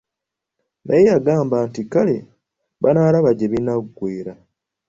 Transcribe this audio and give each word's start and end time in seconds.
Naye 0.85 1.01
yagamba 1.11 1.55
nti 1.67 1.81
kale, 1.93 2.17
banaalaba 2.81 3.29
gyebinagwera! 3.39 4.33